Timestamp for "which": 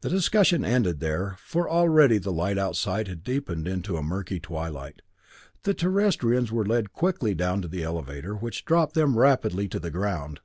8.34-8.64